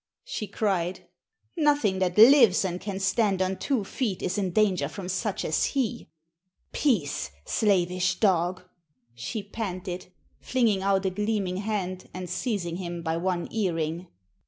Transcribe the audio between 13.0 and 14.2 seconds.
by one earring.